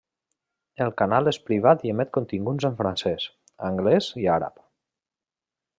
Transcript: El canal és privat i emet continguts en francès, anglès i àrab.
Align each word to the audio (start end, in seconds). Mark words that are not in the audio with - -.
El 0.85 0.93
canal 1.01 1.31
és 1.31 1.39
privat 1.49 1.85
i 1.89 1.93
emet 1.95 2.11
continguts 2.19 2.67
en 2.71 2.81
francès, 2.81 3.29
anglès 3.69 4.09
i 4.25 4.29
àrab. 4.39 4.63